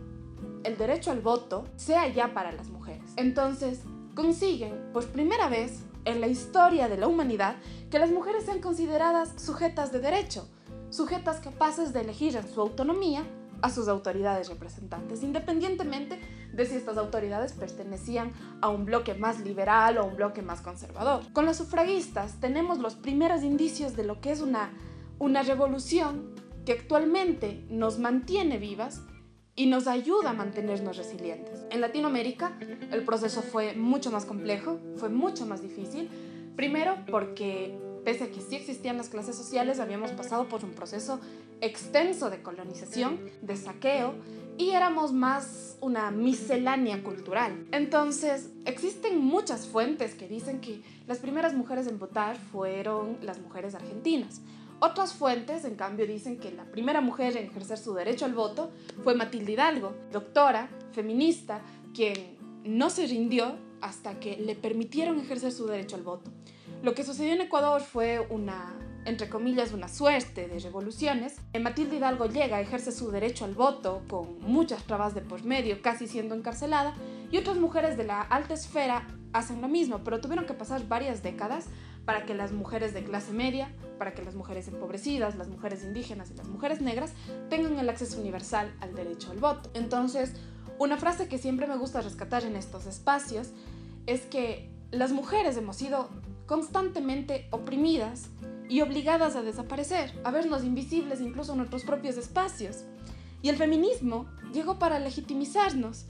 el 0.63 0.77
derecho 0.77 1.11
al 1.11 1.21
voto 1.21 1.65
sea 1.75 2.07
ya 2.07 2.33
para 2.33 2.51
las 2.51 2.69
mujeres. 2.69 3.11
Entonces, 3.15 3.81
consiguen 4.15 4.91
por 4.91 5.05
primera 5.07 5.49
vez 5.49 5.83
en 6.05 6.21
la 6.21 6.27
historia 6.27 6.87
de 6.87 6.97
la 6.97 7.07
humanidad 7.07 7.55
que 7.89 7.99
las 7.99 8.11
mujeres 8.11 8.45
sean 8.45 8.61
consideradas 8.61 9.33
sujetas 9.41 9.91
de 9.91 9.99
derecho, 9.99 10.47
sujetas 10.89 11.39
capaces 11.39 11.93
de 11.93 12.01
elegir 12.01 12.35
en 12.35 12.47
su 12.47 12.61
autonomía 12.61 13.23
a 13.61 13.69
sus 13.69 13.87
autoridades 13.87 14.49
representantes, 14.49 15.21
independientemente 15.21 16.19
de 16.53 16.65
si 16.65 16.75
estas 16.75 16.97
autoridades 16.97 17.53
pertenecían 17.53 18.31
a 18.61 18.69
un 18.69 18.85
bloque 18.85 19.13
más 19.13 19.39
liberal 19.41 19.97
o 19.97 20.05
un 20.05 20.15
bloque 20.15 20.41
más 20.41 20.61
conservador. 20.61 21.23
Con 21.33 21.45
las 21.45 21.57
sufragistas 21.57 22.39
tenemos 22.39 22.79
los 22.79 22.95
primeros 22.95 23.43
indicios 23.43 23.95
de 23.95 24.05
lo 24.05 24.21
que 24.21 24.31
es 24.31 24.41
una, 24.41 24.71
una 25.19 25.43
revolución 25.43 26.33
que 26.65 26.73
actualmente 26.73 27.65
nos 27.69 27.99
mantiene 27.99 28.57
vivas 28.57 29.01
y 29.59 29.65
nos 29.65 29.87
ayuda 29.87 30.29
a 30.29 30.33
mantenernos 30.33 30.95
resilientes. 30.95 31.65
En 31.69 31.81
Latinoamérica 31.81 32.57
el 32.93 33.03
proceso 33.03 33.41
fue 33.41 33.75
mucho 33.75 34.09
más 34.09 34.23
complejo, 34.23 34.79
fue 34.95 35.09
mucho 35.09 35.45
más 35.45 35.61
difícil, 35.61 36.09
primero 36.55 36.95
porque 37.11 37.77
pese 38.05 38.23
a 38.23 38.27
que 38.31 38.39
sí 38.39 38.55
existían 38.55 38.95
las 38.95 39.09
clases 39.09 39.35
sociales, 39.35 39.81
habíamos 39.81 40.11
pasado 40.11 40.47
por 40.47 40.63
un 40.63 40.71
proceso 40.71 41.19
extenso 41.59 42.29
de 42.29 42.41
colonización, 42.41 43.19
de 43.41 43.57
saqueo, 43.57 44.13
y 44.57 44.69
éramos 44.69 45.11
más 45.11 45.75
una 45.81 46.09
miscelánea 46.09 47.03
cultural. 47.03 47.67
Entonces, 47.73 48.49
existen 48.63 49.19
muchas 49.19 49.67
fuentes 49.67 50.15
que 50.15 50.29
dicen 50.29 50.61
que 50.61 50.81
las 51.05 51.17
primeras 51.17 51.53
mujeres 51.53 51.85
en 51.87 51.99
votar 51.99 52.37
fueron 52.37 53.17
las 53.21 53.39
mujeres 53.39 53.75
argentinas. 53.75 54.39
Otras 54.81 55.13
fuentes, 55.13 55.65
en 55.65 55.75
cambio, 55.75 56.07
dicen 56.07 56.39
que 56.39 56.51
la 56.51 56.63
primera 56.65 57.01
mujer 57.01 57.35
en 57.35 57.47
ejercer 57.47 57.77
su 57.77 57.93
derecho 57.93 58.25
al 58.25 58.33
voto 58.33 58.71
fue 59.03 59.13
Matilde 59.13 59.51
Hidalgo, 59.53 59.93
doctora, 60.11 60.69
feminista, 60.93 61.61
quien 61.93 62.37
no 62.63 62.89
se 62.89 63.05
rindió 63.05 63.57
hasta 63.81 64.19
que 64.19 64.37
le 64.37 64.55
permitieron 64.55 65.19
ejercer 65.19 65.51
su 65.51 65.67
derecho 65.67 65.95
al 65.95 66.03
voto. 66.03 66.31
Lo 66.81 66.93
que 66.93 67.03
sucedió 67.03 67.33
en 67.33 67.41
Ecuador 67.41 67.81
fue 67.81 68.25
una 68.29 68.75
entre 69.05 69.29
comillas, 69.29 69.73
una 69.73 69.87
suerte 69.87 70.47
de 70.47 70.59
revoluciones, 70.59 71.37
Matilde 71.59 71.97
Hidalgo 71.97 72.27
llega, 72.27 72.61
ejerce 72.61 72.91
su 72.91 73.11
derecho 73.11 73.45
al 73.45 73.55
voto 73.55 74.03
con 74.09 74.39
muchas 74.41 74.83
trabas 74.83 75.15
de 75.15 75.21
por 75.21 75.43
medio, 75.43 75.81
casi 75.81 76.07
siendo 76.07 76.35
encarcelada, 76.35 76.93
y 77.31 77.37
otras 77.37 77.57
mujeres 77.57 77.97
de 77.97 78.03
la 78.03 78.21
alta 78.21 78.53
esfera 78.53 79.07
hacen 79.33 79.61
lo 79.61 79.67
mismo, 79.67 80.01
pero 80.03 80.21
tuvieron 80.21 80.45
que 80.45 80.53
pasar 80.53 80.87
varias 80.87 81.23
décadas 81.23 81.67
para 82.09 82.25
que 82.25 82.33
las 82.33 82.51
mujeres 82.51 82.95
de 82.95 83.03
clase 83.03 83.33
media, 83.33 83.71
para 83.99 84.15
que 84.15 84.23
las 84.23 84.33
mujeres 84.33 84.67
empobrecidas, 84.67 85.35
las 85.35 85.47
mujeres 85.47 85.83
indígenas 85.83 86.31
y 86.31 86.33
las 86.33 86.47
mujeres 86.47 86.81
negras 86.81 87.11
tengan 87.51 87.77
el 87.77 87.87
acceso 87.87 88.19
universal 88.19 88.73
al 88.81 88.95
derecho 88.95 89.29
al 89.29 89.37
voto. 89.37 89.69
Entonces, 89.75 90.33
una 90.79 90.97
frase 90.97 91.27
que 91.27 91.37
siempre 91.37 91.67
me 91.67 91.77
gusta 91.77 92.01
rescatar 92.01 92.45
en 92.45 92.55
estos 92.55 92.87
espacios 92.87 93.49
es 94.07 94.21
que 94.21 94.71
las 94.89 95.11
mujeres 95.11 95.55
hemos 95.55 95.75
sido 95.75 96.09
constantemente 96.47 97.47
oprimidas 97.51 98.29
y 98.67 98.81
obligadas 98.81 99.35
a 99.35 99.43
desaparecer, 99.43 100.11
a 100.23 100.31
vernos 100.31 100.63
invisibles 100.63 101.21
incluso 101.21 101.51
en 101.51 101.59
nuestros 101.59 101.83
propios 101.83 102.17
espacios. 102.17 102.85
Y 103.43 103.49
el 103.49 103.55
feminismo 103.55 104.25
llegó 104.51 104.79
para 104.79 104.97
legitimizarnos. 104.97 106.07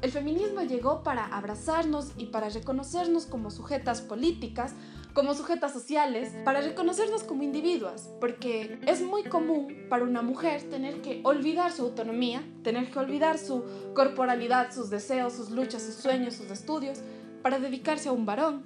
El 0.00 0.12
feminismo 0.12 0.62
llegó 0.62 1.02
para 1.02 1.26
abrazarnos 1.26 2.12
y 2.16 2.26
para 2.26 2.48
reconocernos 2.48 3.26
como 3.26 3.50
sujetas 3.50 4.00
políticas, 4.00 4.72
como 5.14 5.34
sujetas 5.34 5.72
sociales, 5.72 6.32
para 6.44 6.60
reconocernos 6.60 7.22
como 7.22 7.42
individuos, 7.42 8.08
porque 8.20 8.78
es 8.86 9.02
muy 9.02 9.24
común 9.24 9.86
para 9.88 10.04
una 10.04 10.22
mujer 10.22 10.62
tener 10.70 11.02
que 11.02 11.20
olvidar 11.24 11.72
su 11.72 11.82
autonomía, 11.82 12.42
tener 12.62 12.90
que 12.90 12.98
olvidar 12.98 13.38
su 13.38 13.64
corporalidad, 13.94 14.72
sus 14.72 14.90
deseos, 14.90 15.34
sus 15.34 15.50
luchas, 15.50 15.82
sus 15.82 15.96
sueños, 15.96 16.34
sus 16.34 16.50
estudios, 16.50 17.00
para 17.42 17.58
dedicarse 17.58 18.08
a 18.08 18.12
un 18.12 18.24
varón 18.24 18.62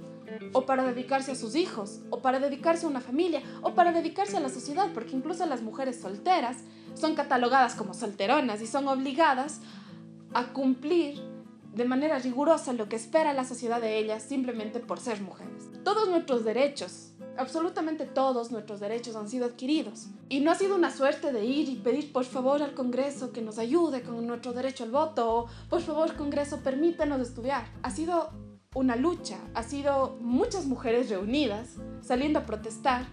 o 0.52 0.66
para 0.66 0.84
dedicarse 0.84 1.32
a 1.32 1.36
sus 1.36 1.54
hijos, 1.54 2.00
o 2.10 2.20
para 2.20 2.40
dedicarse 2.40 2.86
a 2.86 2.88
una 2.88 3.00
familia, 3.00 3.42
o 3.62 3.74
para 3.74 3.92
dedicarse 3.92 4.36
a 4.36 4.40
la 4.40 4.48
sociedad, 4.48 4.92
porque 4.92 5.16
incluso 5.16 5.46
las 5.46 5.62
mujeres 5.62 6.00
solteras 6.00 6.58
son 6.94 7.14
catalogadas 7.14 7.74
como 7.74 7.94
solteronas 7.94 8.60
y 8.60 8.66
son 8.66 8.88
obligadas 8.88 9.60
a 10.34 10.52
cumplir 10.52 11.20
de 11.74 11.84
manera 11.84 12.18
rigurosa 12.18 12.72
lo 12.72 12.88
que 12.88 12.96
espera 12.96 13.32
la 13.34 13.44
sociedad 13.44 13.80
de 13.80 13.98
ellas 13.98 14.22
simplemente 14.22 14.80
por 14.80 14.98
ser 14.98 15.20
mujeres. 15.20 15.75
Todos 15.86 16.08
nuestros 16.08 16.44
derechos, 16.44 17.12
absolutamente 17.36 18.06
todos 18.06 18.50
nuestros 18.50 18.80
derechos 18.80 19.14
han 19.14 19.28
sido 19.28 19.46
adquiridos. 19.46 20.08
Y 20.28 20.40
no 20.40 20.50
ha 20.50 20.56
sido 20.56 20.74
una 20.74 20.90
suerte 20.90 21.32
de 21.32 21.44
ir 21.44 21.68
y 21.68 21.76
pedir 21.76 22.12
por 22.12 22.24
favor 22.24 22.60
al 22.60 22.74
Congreso 22.74 23.30
que 23.30 23.40
nos 23.40 23.60
ayude 23.60 24.02
con 24.02 24.26
nuestro 24.26 24.52
derecho 24.52 24.82
al 24.82 24.90
voto 24.90 25.32
o 25.32 25.46
por 25.70 25.80
favor 25.80 26.16
Congreso 26.16 26.58
permítanos 26.64 27.20
estudiar. 27.20 27.72
Ha 27.84 27.92
sido 27.92 28.32
una 28.74 28.96
lucha, 28.96 29.38
ha 29.54 29.62
sido 29.62 30.18
muchas 30.20 30.66
mujeres 30.66 31.08
reunidas 31.08 31.76
saliendo 32.00 32.40
a 32.40 32.46
protestar 32.46 33.06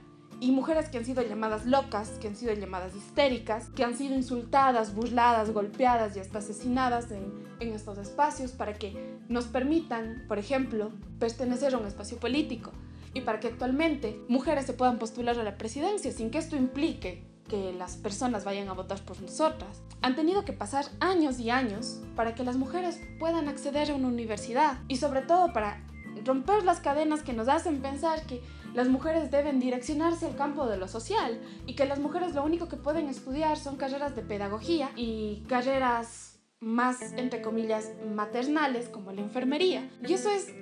y 0.43 0.51
mujeres 0.51 0.89
que 0.89 0.97
han 0.97 1.05
sido 1.05 1.21
llamadas 1.21 1.65
locas, 1.65 2.09
que 2.19 2.27
han 2.27 2.35
sido 2.35 2.53
llamadas 2.53 2.93
histéricas, 2.95 3.69
que 3.69 3.85
han 3.85 3.95
sido 3.95 4.13
insultadas, 4.13 4.93
burladas, 4.93 5.51
golpeadas 5.51 6.17
y 6.17 6.19
hasta 6.19 6.39
asesinadas 6.39 7.11
en, 7.11 7.31
en, 7.61 7.73
estos 7.73 7.97
espacios 7.97 8.51
para 8.51 8.73
que 8.73 9.15
nos 9.29 9.45
permitan, 9.45 10.25
por 10.27 10.39
ejemplo, 10.39 10.91
pertenecer 11.17 11.73
a 11.73 11.77
un 11.77 11.87
espacio 11.87 12.17
político 12.19 12.71
y 13.13 13.21
para 13.21 13.39
que 13.39 13.47
actualmente 13.47 14.19
mujeres 14.27 14.65
se 14.65 14.73
puedan 14.73 14.99
postular 14.99 15.39
a 15.39 15.43
la 15.43 15.57
presidencia 15.57 16.11
sin 16.11 16.29
que 16.29 16.39
esto 16.39 16.57
implique 16.57 17.23
que 17.47 17.71
las 17.71 17.95
personas 17.95 18.43
vayan 18.43 18.67
a 18.67 18.73
votar 18.73 18.99
por 18.99 19.21
nosotras. 19.21 19.81
Han 20.01 20.17
tenido 20.17 20.43
que 20.43 20.51
pasar 20.51 20.85
años 20.99 21.39
y 21.39 21.51
años 21.51 22.01
para 22.17 22.35
que 22.35 22.43
las 22.43 22.57
mujeres 22.57 22.99
puedan 23.17 23.47
acceder 23.47 23.91
a 23.91 23.95
una 23.95 24.09
universidad 24.09 24.79
y 24.89 24.97
sobre 24.97 25.21
todo 25.21 25.53
para 25.53 25.87
romper 26.25 26.63
las 26.63 26.81
cadenas 26.81 27.23
que 27.23 27.31
nos 27.31 27.47
hacen 27.47 27.81
pensar 27.81 28.25
que 28.25 28.41
las 28.73 28.87
mujeres 28.87 29.31
deben 29.31 29.59
direccionarse 29.59 30.25
al 30.25 30.35
campo 30.35 30.65
de 30.67 30.77
lo 30.77 30.87
social 30.87 31.39
y 31.67 31.75
que 31.75 31.85
las 31.85 31.99
mujeres 31.99 32.33
lo 32.33 32.43
único 32.43 32.67
que 32.67 32.77
pueden 32.77 33.07
estudiar 33.07 33.57
son 33.57 33.75
carreras 33.75 34.15
de 34.15 34.23
pedagogía 34.23 34.91
y 34.95 35.43
carreras 35.47 36.39
más, 36.59 37.01
entre 37.13 37.41
comillas, 37.41 37.91
maternales 38.15 38.89
como 38.89 39.11
la 39.11 39.21
enfermería. 39.21 39.89
Y 40.07 40.13
eso 40.13 40.29
es 40.29 40.53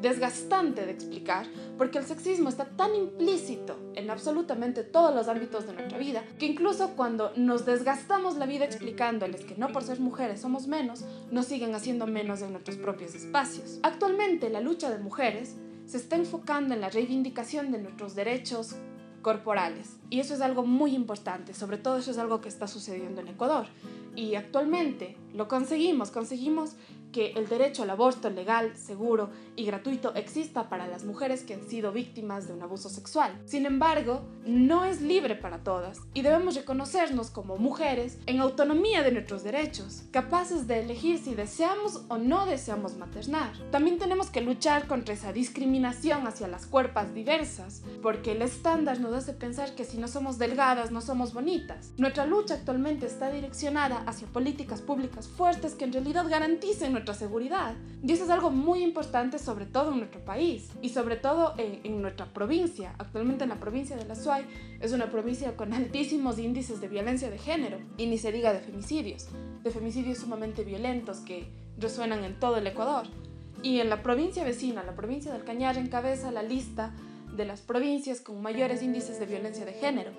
desgastante 0.00 0.86
de 0.86 0.92
explicar 0.92 1.46
porque 1.76 1.98
el 1.98 2.04
sexismo 2.04 2.48
está 2.48 2.64
tan 2.64 2.94
implícito 2.94 3.76
en 3.94 4.10
absolutamente 4.10 4.84
todos 4.84 5.14
los 5.14 5.28
ámbitos 5.28 5.66
de 5.66 5.72
nuestra 5.72 5.98
vida 5.98 6.22
que 6.38 6.46
incluso 6.46 6.90
cuando 6.94 7.32
nos 7.36 7.66
desgastamos 7.66 8.36
la 8.36 8.46
vida 8.46 8.64
explicándoles 8.64 9.44
que 9.44 9.56
no 9.56 9.68
por 9.68 9.82
ser 9.82 9.98
mujeres 9.98 10.40
somos 10.40 10.68
menos, 10.68 11.04
nos 11.30 11.46
siguen 11.46 11.74
haciendo 11.74 12.06
menos 12.06 12.42
en 12.42 12.52
nuestros 12.52 12.76
propios 12.76 13.14
espacios. 13.14 13.80
Actualmente 13.82 14.50
la 14.50 14.60
lucha 14.60 14.90
de 14.90 14.98
mujeres 14.98 15.56
se 15.88 15.96
está 15.96 16.16
enfocando 16.16 16.74
en 16.74 16.82
la 16.82 16.90
reivindicación 16.90 17.72
de 17.72 17.78
nuestros 17.78 18.14
derechos 18.14 18.76
corporales. 19.22 19.96
Y 20.10 20.20
eso 20.20 20.34
es 20.34 20.42
algo 20.42 20.64
muy 20.64 20.94
importante, 20.94 21.54
sobre 21.54 21.78
todo 21.78 21.96
eso 21.96 22.10
es 22.10 22.18
algo 22.18 22.42
que 22.42 22.48
está 22.48 22.68
sucediendo 22.68 23.22
en 23.22 23.28
Ecuador. 23.28 23.66
Y 24.14 24.34
actualmente 24.34 25.16
lo 25.32 25.48
conseguimos, 25.48 26.10
conseguimos 26.10 26.72
que 27.12 27.32
el 27.32 27.48
derecho 27.48 27.82
al 27.82 27.90
aborto 27.90 28.30
legal, 28.30 28.76
seguro 28.76 29.30
y 29.56 29.64
gratuito 29.64 30.14
exista 30.14 30.68
para 30.68 30.86
las 30.86 31.04
mujeres 31.04 31.42
que 31.42 31.54
han 31.54 31.68
sido 31.68 31.92
víctimas 31.92 32.46
de 32.46 32.54
un 32.54 32.62
abuso 32.62 32.88
sexual. 32.88 33.40
Sin 33.44 33.66
embargo, 33.66 34.22
no 34.44 34.84
es 34.84 35.00
libre 35.00 35.34
para 35.34 35.58
todas 35.64 36.00
y 36.14 36.22
debemos 36.22 36.54
reconocernos 36.54 37.30
como 37.30 37.56
mujeres 37.56 38.18
en 38.26 38.40
autonomía 38.40 39.02
de 39.02 39.12
nuestros 39.12 39.42
derechos, 39.42 40.04
capaces 40.10 40.66
de 40.66 40.80
elegir 40.80 41.18
si 41.18 41.34
deseamos 41.34 42.04
o 42.08 42.18
no 42.18 42.46
deseamos 42.46 42.96
maternar. 42.96 43.52
También 43.70 43.98
tenemos 43.98 44.30
que 44.30 44.40
luchar 44.40 44.86
contra 44.86 45.14
esa 45.14 45.32
discriminación 45.32 46.26
hacia 46.26 46.48
las 46.48 46.66
cuerpas 46.66 47.14
diversas, 47.14 47.82
porque 48.02 48.32
el 48.32 48.42
estándar 48.42 49.00
nos 49.00 49.14
hace 49.14 49.32
pensar 49.32 49.74
que 49.74 49.84
si 49.84 49.98
no 49.98 50.08
somos 50.08 50.38
delgadas 50.38 50.90
no 50.90 51.00
somos 51.00 51.32
bonitas. 51.32 51.92
Nuestra 51.96 52.26
lucha 52.26 52.54
actualmente 52.54 53.06
está 53.06 53.30
direccionada 53.30 54.02
hacia 54.06 54.28
políticas 54.28 54.82
públicas 54.82 55.28
fuertes 55.28 55.74
que 55.74 55.84
en 55.84 55.92
realidad 55.92 56.28
garanticen 56.28 56.96
nuestra 56.98 57.14
seguridad. 57.14 57.74
Y 58.02 58.12
eso 58.12 58.24
es 58.24 58.30
algo 58.30 58.50
muy 58.50 58.82
importante 58.82 59.38
sobre 59.38 59.66
todo 59.66 59.92
en 59.92 59.98
nuestro 59.98 60.24
país 60.24 60.70
y 60.82 60.90
sobre 60.90 61.16
todo 61.16 61.54
en, 61.56 61.80
en 61.84 62.02
nuestra 62.02 62.26
provincia. 62.26 62.94
Actualmente 62.98 63.44
en 63.44 63.50
la 63.50 63.60
provincia 63.60 63.96
de 63.96 64.04
La 64.04 64.14
Suay 64.14 64.44
es 64.80 64.92
una 64.92 65.10
provincia 65.10 65.56
con 65.56 65.72
altísimos 65.72 66.38
índices 66.38 66.80
de 66.80 66.88
violencia 66.88 67.30
de 67.30 67.38
género 67.38 67.78
y 67.96 68.06
ni 68.06 68.18
se 68.18 68.32
diga 68.32 68.52
de 68.52 68.60
femicidios, 68.60 69.28
de 69.62 69.70
femicidios 69.70 70.18
sumamente 70.18 70.64
violentos 70.64 71.18
que 71.18 71.48
resuenan 71.78 72.24
en 72.24 72.38
todo 72.38 72.56
el 72.56 72.66
Ecuador. 72.66 73.06
Y 73.62 73.80
en 73.80 73.90
la 73.90 74.02
provincia 74.02 74.44
vecina, 74.44 74.82
la 74.84 74.94
provincia 74.94 75.32
del 75.32 75.44
Cañar, 75.44 75.78
encabeza 75.78 76.30
la 76.30 76.42
lista 76.42 76.94
de 77.36 77.44
las 77.44 77.60
provincias 77.60 78.20
con 78.20 78.42
mayores 78.42 78.82
índices 78.82 79.18
de 79.18 79.26
violencia 79.26 79.64
de 79.64 79.72
género 79.72 80.12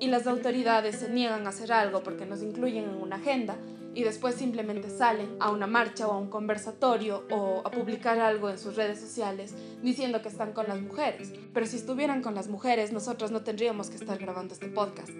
y 0.00 0.08
las 0.08 0.26
autoridades 0.26 0.96
se 0.96 1.10
niegan 1.10 1.46
a 1.46 1.50
hacer 1.50 1.72
algo 1.72 2.02
porque 2.02 2.26
nos 2.26 2.42
incluyen 2.42 2.84
en 2.84 3.02
una 3.02 3.16
agenda 3.16 3.56
y 3.94 4.02
después 4.02 4.34
simplemente 4.34 4.90
salen 4.90 5.36
a 5.40 5.50
una 5.50 5.66
marcha 5.66 6.08
o 6.08 6.12
a 6.12 6.18
un 6.18 6.28
conversatorio 6.28 7.24
o 7.30 7.62
a 7.64 7.70
publicar 7.70 8.18
algo 8.18 8.50
en 8.50 8.58
sus 8.58 8.76
redes 8.76 9.00
sociales 9.00 9.54
diciendo 9.82 10.20
que 10.20 10.28
están 10.28 10.52
con 10.52 10.66
las 10.66 10.80
mujeres. 10.80 11.32
Pero 11.52 11.66
si 11.66 11.76
estuvieran 11.76 12.22
con 12.22 12.34
las 12.34 12.48
mujeres, 12.48 12.92
nosotros 12.92 13.30
no 13.30 13.42
tendríamos 13.42 13.90
que 13.90 13.96
estar 13.96 14.18
grabando 14.18 14.54
este 14.54 14.68
podcast 14.68 15.12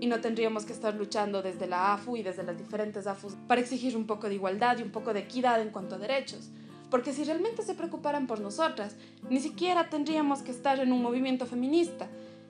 y 0.00 0.06
no 0.06 0.20
tendríamos 0.20 0.64
que 0.64 0.72
estar 0.72 0.94
luchando 0.94 1.42
desde 1.42 1.66
la 1.66 1.94
AFU 1.94 2.16
y 2.16 2.22
desde 2.22 2.42
las 2.42 2.58
diferentes 2.58 3.06
AFUs 3.06 3.34
para 3.46 3.60
exigir 3.60 3.96
un 3.96 4.06
poco 4.06 4.28
de 4.28 4.34
igualdad 4.34 4.78
y 4.78 4.82
un 4.82 4.90
poco 4.90 5.14
de 5.14 5.20
equidad 5.20 5.60
en 5.62 5.70
cuanto 5.70 5.94
a 5.94 5.98
derechos. 5.98 6.50
Porque 6.90 7.12
si 7.12 7.24
realmente 7.24 7.62
se 7.62 7.74
preocuparan 7.74 8.26
por 8.26 8.40
nosotras, 8.40 8.96
ni 9.28 9.40
siquiera 9.40 9.88
tendríamos 9.88 10.42
que 10.42 10.52
estar 10.52 10.78
en 10.78 10.92
un 10.92 11.02
movimiento 11.02 11.46
feminista 11.46 12.08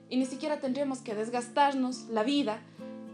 y 0.09 0.17
ni 0.17 0.25
siquiera 0.25 0.59
tendríamos 0.59 0.99
que 0.99 1.15
desgastarnos 1.15 2.07
la 2.09 2.23
vida 2.23 2.61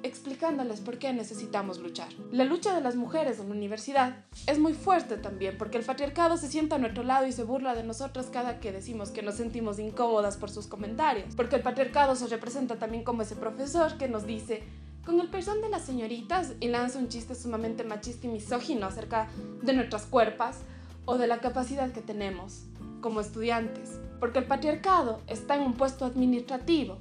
explicándoles 0.03 0.81
por 0.81 0.99
qué 0.99 1.13
necesitamos 1.13 1.79
luchar. 1.79 2.09
La 2.31 2.43
lucha 2.43 2.75
de 2.75 2.81
las 2.81 2.95
mujeres 2.95 3.39
en 3.39 3.49
la 3.49 3.55
universidad 3.55 4.17
es 4.47 4.59
muy 4.59 4.73
fuerte 4.73 5.17
también 5.17 5.57
porque 5.57 5.77
el 5.77 5.85
patriarcado 5.85 6.37
se 6.37 6.49
sienta 6.49 6.75
a 6.75 6.79
nuestro 6.79 7.03
lado 7.03 7.25
y 7.25 7.31
se 7.31 7.43
burla 7.43 7.73
de 7.73 7.83
nosotras 7.83 8.27
cada 8.31 8.59
que 8.59 8.71
decimos 8.71 9.11
que 9.11 9.23
nos 9.23 9.35
sentimos 9.35 9.79
incómodas 9.79 10.37
por 10.37 10.51
sus 10.51 10.67
comentarios, 10.67 11.33
porque 11.35 11.55
el 11.55 11.63
patriarcado 11.63 12.15
se 12.15 12.27
representa 12.27 12.77
también 12.77 13.03
como 13.03 13.21
ese 13.21 13.35
profesor 13.35 13.97
que 13.97 14.07
nos 14.07 14.25
dice 14.27 14.63
con 15.05 15.19
el 15.19 15.29
perdón 15.29 15.61
de 15.61 15.69
las 15.69 15.83
señoritas 15.83 16.53
y 16.59 16.67
lanza 16.67 16.99
un 16.99 17.09
chiste 17.09 17.35
sumamente 17.35 17.83
machista 17.83 18.27
y 18.27 18.29
misógino 18.29 18.85
acerca 18.85 19.29
de 19.61 19.73
nuestras 19.73 20.05
cuerpas 20.05 20.59
o 21.05 21.17
de 21.17 21.27
la 21.27 21.39
capacidad 21.39 21.91
que 21.91 22.01
tenemos 22.01 22.63
como 23.01 23.19
estudiantes, 23.19 23.99
porque 24.19 24.39
el 24.39 24.45
patriarcado 24.45 25.21
está 25.27 25.55
en 25.55 25.63
un 25.63 25.73
puesto 25.73 26.05
administrativo 26.05 26.97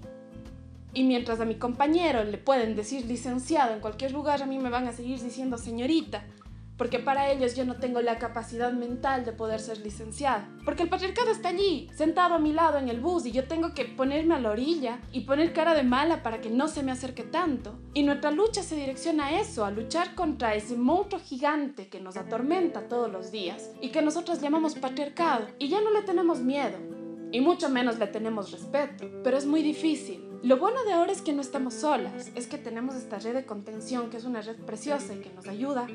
y 0.94 1.04
mientras 1.04 1.40
a 1.40 1.44
mi 1.44 1.56
compañero 1.56 2.24
le 2.24 2.38
pueden 2.38 2.76
decir 2.76 3.06
licenciado 3.06 3.74
en 3.74 3.80
cualquier 3.80 4.12
lugar, 4.12 4.42
a 4.42 4.46
mí 4.46 4.58
me 4.58 4.70
van 4.70 4.86
a 4.86 4.92
seguir 4.92 5.20
diciendo 5.20 5.56
señorita, 5.56 6.24
porque 6.76 6.98
para 6.98 7.30
ellos 7.30 7.54
yo 7.54 7.64
no 7.64 7.76
tengo 7.76 8.00
la 8.00 8.18
capacidad 8.18 8.72
mental 8.72 9.24
de 9.24 9.32
poder 9.32 9.60
ser 9.60 9.78
licenciada. 9.78 10.48
Porque 10.64 10.82
el 10.82 10.88
patriarcado 10.88 11.30
está 11.30 11.50
allí, 11.50 11.88
sentado 11.94 12.34
a 12.34 12.38
mi 12.38 12.52
lado 12.52 12.78
en 12.78 12.88
el 12.88 13.00
bus, 13.00 13.24
y 13.24 13.30
yo 13.30 13.46
tengo 13.46 13.72
que 13.72 13.84
ponerme 13.84 14.34
a 14.34 14.40
la 14.40 14.50
orilla 14.50 14.98
y 15.12 15.20
poner 15.20 15.52
cara 15.52 15.74
de 15.74 15.84
mala 15.84 16.22
para 16.22 16.40
que 16.40 16.50
no 16.50 16.68
se 16.68 16.82
me 16.82 16.90
acerque 16.90 17.22
tanto. 17.22 17.78
Y 17.94 18.02
nuestra 18.02 18.32
lucha 18.32 18.62
se 18.62 18.74
direcciona 18.74 19.26
a 19.26 19.40
eso, 19.40 19.64
a 19.64 19.70
luchar 19.70 20.14
contra 20.14 20.54
ese 20.54 20.76
monstruo 20.76 21.20
gigante 21.20 21.88
que 21.88 22.00
nos 22.00 22.16
atormenta 22.16 22.88
todos 22.88 23.12
los 23.12 23.30
días 23.30 23.70
y 23.80 23.90
que 23.90 24.02
nosotros 24.02 24.40
llamamos 24.40 24.74
patriarcado. 24.74 25.46
Y 25.58 25.68
ya 25.68 25.80
no 25.80 25.92
le 25.92 26.02
tenemos 26.02 26.40
miedo, 26.40 26.78
y 27.30 27.40
mucho 27.40 27.68
menos 27.68 27.98
le 27.98 28.08
tenemos 28.08 28.50
respeto, 28.50 29.08
pero 29.22 29.36
es 29.36 29.46
muy 29.46 29.62
difícil 29.62 30.31
Lo 30.42 30.56
bueno 30.56 30.82
de 30.82 30.92
ahora 30.92 31.12
es 31.12 31.22
que 31.22 31.32
no 31.32 31.40
estamos 31.40 31.72
solas, 31.72 32.32
es 32.34 32.48
que 32.48 32.58
tenemos 32.58 32.96
esta 32.96 33.20
red 33.20 33.32
de 33.32 33.46
contención 33.46 34.10
que 34.10 34.16
es 34.16 34.24
una 34.24 34.42
red 34.42 34.56
preciosa 34.56 35.14
y 35.14 35.20
que 35.20 35.32
nos 35.32 35.46
ayuda 35.46 35.86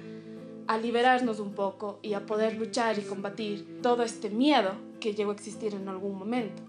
a 0.67 0.77
liberarnos 0.77 1.41
un 1.41 1.53
poco 1.53 1.99
y 2.01 2.13
a 2.13 2.25
poder 2.25 2.55
luchar 2.55 2.97
y 2.97 3.01
combatir 3.01 3.81
todo 3.81 4.03
este 4.03 4.29
miedo 4.29 4.71
que 5.01 5.13
llegó 5.13 5.31
a 5.31 5.33
existir 5.33 5.73
en 5.75 5.89
algún 5.89 6.17
momento. 6.17 6.63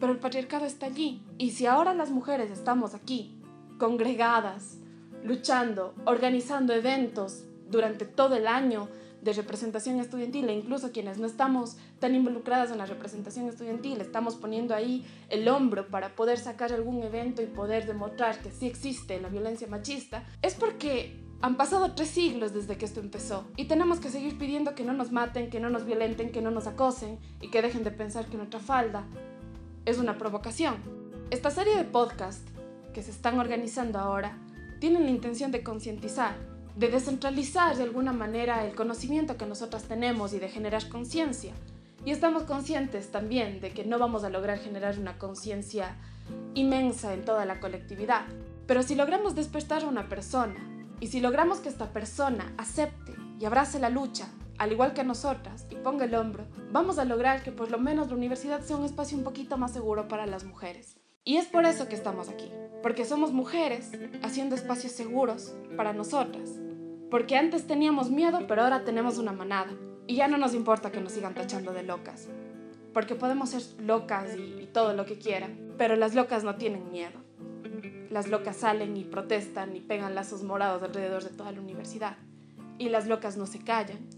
Pero 0.00 0.12
el 0.12 0.18
patriarcado 0.18 0.64
está 0.64 0.86
allí 0.86 1.22
y 1.38 1.52
si 1.52 1.66
ahora 1.66 1.94
las 1.94 2.10
mujeres 2.10 2.50
estamos 2.50 2.92
aquí, 2.92 3.40
congregadas, 3.78 4.78
luchando, 5.22 5.94
organizando 6.06 6.72
eventos 6.72 7.44
durante 7.70 8.04
todo 8.04 8.34
el 8.34 8.48
año, 8.48 8.88
de 9.22 9.32
representación 9.32 10.00
estudiantil 10.00 10.48
e 10.48 10.52
incluso 10.52 10.92
quienes 10.92 11.18
no 11.18 11.26
estamos 11.26 11.76
tan 12.00 12.14
involucradas 12.14 12.70
en 12.72 12.78
la 12.78 12.86
representación 12.86 13.48
estudiantil, 13.48 14.00
estamos 14.00 14.34
poniendo 14.34 14.74
ahí 14.74 15.06
el 15.28 15.48
hombro 15.48 15.88
para 15.88 16.14
poder 16.16 16.38
sacar 16.38 16.72
algún 16.72 17.02
evento 17.02 17.40
y 17.40 17.46
poder 17.46 17.86
demostrar 17.86 18.40
que 18.40 18.50
sí 18.50 18.66
existe 18.66 19.20
la 19.20 19.28
violencia 19.28 19.68
machista, 19.68 20.24
es 20.42 20.54
porque 20.54 21.20
han 21.40 21.56
pasado 21.56 21.92
tres 21.94 22.08
siglos 22.08 22.52
desde 22.52 22.76
que 22.76 22.84
esto 22.84 23.00
empezó 23.00 23.46
y 23.56 23.66
tenemos 23.66 24.00
que 24.00 24.10
seguir 24.10 24.38
pidiendo 24.38 24.74
que 24.74 24.84
no 24.84 24.92
nos 24.92 25.12
maten, 25.12 25.50
que 25.50 25.60
no 25.60 25.70
nos 25.70 25.86
violenten, 25.86 26.32
que 26.32 26.42
no 26.42 26.50
nos 26.50 26.66
acosen 26.66 27.18
y 27.40 27.48
que 27.48 27.62
dejen 27.62 27.84
de 27.84 27.92
pensar 27.92 28.26
que 28.26 28.36
nuestra 28.36 28.60
falda 28.60 29.04
es 29.84 29.98
una 29.98 30.18
provocación. 30.18 30.76
Esta 31.30 31.50
serie 31.50 31.76
de 31.76 31.84
podcasts 31.84 32.50
que 32.92 33.02
se 33.02 33.10
están 33.10 33.38
organizando 33.38 33.98
ahora 33.98 34.36
tienen 34.80 35.04
la 35.04 35.10
intención 35.10 35.52
de 35.52 35.62
concientizar 35.62 36.51
de 36.76 36.88
descentralizar 36.88 37.76
de 37.76 37.82
alguna 37.82 38.12
manera 38.12 38.64
el 38.64 38.74
conocimiento 38.74 39.36
que 39.36 39.46
nosotras 39.46 39.84
tenemos 39.84 40.32
y 40.32 40.38
de 40.38 40.48
generar 40.48 40.88
conciencia. 40.88 41.52
Y 42.04 42.10
estamos 42.10 42.42
conscientes 42.44 43.10
también 43.10 43.60
de 43.60 43.70
que 43.70 43.84
no 43.84 43.98
vamos 43.98 44.24
a 44.24 44.30
lograr 44.30 44.58
generar 44.58 44.98
una 44.98 45.18
conciencia 45.18 45.96
inmensa 46.54 47.14
en 47.14 47.24
toda 47.24 47.44
la 47.44 47.60
colectividad. 47.60 48.24
Pero 48.66 48.82
si 48.82 48.94
logramos 48.94 49.34
despertar 49.34 49.84
a 49.84 49.88
una 49.88 50.08
persona 50.08 50.56
y 51.00 51.08
si 51.08 51.20
logramos 51.20 51.60
que 51.60 51.68
esta 51.68 51.92
persona 51.92 52.52
acepte 52.58 53.14
y 53.38 53.44
abrace 53.44 53.78
la 53.78 53.90
lucha, 53.90 54.28
al 54.58 54.72
igual 54.72 54.94
que 54.94 55.04
nosotras, 55.04 55.66
y 55.70 55.76
ponga 55.76 56.04
el 56.04 56.14
hombro, 56.14 56.46
vamos 56.70 56.98
a 56.98 57.04
lograr 57.04 57.42
que 57.42 57.52
por 57.52 57.70
lo 57.70 57.78
menos 57.78 58.08
la 58.08 58.14
universidad 58.14 58.60
sea 58.60 58.76
un 58.76 58.84
espacio 58.84 59.18
un 59.18 59.24
poquito 59.24 59.56
más 59.56 59.72
seguro 59.72 60.08
para 60.08 60.26
las 60.26 60.44
mujeres. 60.44 60.96
Y 61.24 61.36
es 61.36 61.46
por 61.46 61.64
eso 61.64 61.88
que 61.88 61.94
estamos 61.94 62.28
aquí, 62.28 62.50
porque 62.82 63.04
somos 63.04 63.32
mujeres 63.32 63.90
haciendo 64.22 64.54
espacios 64.54 64.92
seguros 64.92 65.54
para 65.76 65.92
nosotras. 65.92 66.61
Porque 67.12 67.36
antes 67.36 67.66
teníamos 67.66 68.10
miedo, 68.10 68.46
pero 68.48 68.62
ahora 68.62 68.84
tenemos 68.84 69.18
una 69.18 69.32
manada. 69.32 69.70
Y 70.06 70.14
ya 70.16 70.28
no 70.28 70.38
nos 70.38 70.54
importa 70.54 70.90
que 70.90 71.02
nos 71.02 71.12
sigan 71.12 71.34
tachando 71.34 71.74
de 71.74 71.82
locas. 71.82 72.30
Porque 72.94 73.14
podemos 73.14 73.50
ser 73.50 73.60
locas 73.82 74.34
y, 74.34 74.66
todo 74.72 74.94
lo 74.94 75.04
que 75.04 75.18
quieran, 75.18 75.74
pero 75.76 75.94
las 75.94 76.14
locas 76.14 76.42
no 76.42 76.54
tienen 76.54 76.90
miedo. 76.90 77.20
Las 78.08 78.28
locas 78.28 78.56
salen 78.56 78.96
y 78.96 79.04
protestan 79.04 79.76
y 79.76 79.80
pegan 79.80 80.14
lazos 80.14 80.42
morados 80.42 80.82
alrededor 80.82 81.22
de 81.22 81.36
toda 81.36 81.52
la 81.52 81.60
universidad. 81.60 82.16
Y 82.78 82.88
las 82.88 83.06
locas 83.06 83.36
no 83.36 83.44
se 83.44 83.58
callan. 83.58 84.08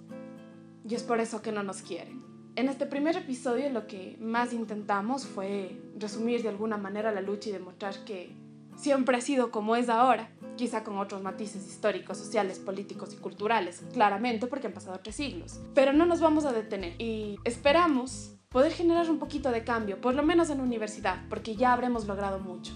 Y 0.88 0.94
es 0.94 1.02
por 1.02 1.18
eso 1.18 1.42
que 1.42 1.50
no 1.50 1.64
nos 1.64 1.82
quieren. 1.82 2.22
En 2.54 2.68
este 2.68 2.86
primer 2.86 3.16
episodio 3.16 3.70
lo 3.70 3.88
que 3.88 4.16
más 4.20 4.52
intentamos 4.52 5.26
fue 5.26 5.80
resumir 5.98 6.44
de 6.44 6.50
alguna 6.50 6.76
manera 6.76 7.10
la 7.10 7.22
lucha 7.22 7.48
y 7.48 7.54
demostrar 7.54 8.04
que 8.04 8.36
siempre 8.76 9.16
ha 9.16 9.20
sido 9.20 9.50
como 9.50 9.74
es 9.74 9.88
ahora, 9.88 10.30
quizá 10.56 10.84
con 10.84 10.99
otros 10.99 11.23
matices 11.23 11.66
históricos, 11.66 12.18
sociales, 12.18 12.58
políticos 12.58 13.12
y 13.12 13.16
culturales, 13.16 13.82
claramente 13.92 14.46
porque 14.46 14.66
han 14.68 14.73
pasado 14.73 15.00
tres 15.02 15.16
siglos. 15.16 15.61
Pero 15.75 15.92
no 15.92 16.06
nos 16.06 16.20
vamos 16.20 16.44
a 16.44 16.52
detener 16.52 17.00
y 17.00 17.38
esperamos 17.44 18.37
poder 18.49 18.73
generar 18.73 19.11
un 19.11 19.18
poquito 19.18 19.50
de 19.50 19.64
cambio, 19.64 20.00
por 20.00 20.14
lo 20.14 20.23
menos 20.23 20.50
en 20.50 20.61
universidad, 20.61 21.23
porque 21.28 21.56
ya 21.56 21.73
habremos 21.73 22.06
logrado 22.06 22.38
mucho. 22.38 22.73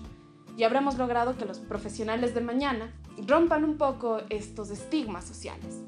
Y 0.57 0.65
habremos 0.65 0.99
logrado 0.99 1.37
que 1.37 1.45
los 1.45 1.61
profesionales 1.61 2.35
de 2.35 2.41
mañana 2.41 2.93
rompan 3.27 3.63
un 3.63 3.79
poco 3.79 4.19
estos 4.29 4.71
estigmas 4.71 5.25
sociales. 5.25 5.83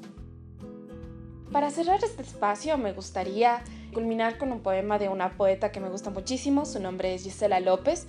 Para 1.51 1.69
cerrar 1.69 2.01
este 2.01 2.21
espacio 2.21 2.77
me 2.77 2.93
gustaría 2.93 3.61
culminar 3.93 4.37
con 4.37 4.53
un 4.53 4.61
poema 4.61 4.97
de 4.97 5.09
una 5.09 5.35
poeta 5.35 5.73
que 5.73 5.81
me 5.81 5.89
gusta 5.89 6.09
muchísimo, 6.09 6.65
su 6.65 6.79
nombre 6.79 7.13
es 7.13 7.23
Gisela 7.23 7.59
López, 7.59 8.07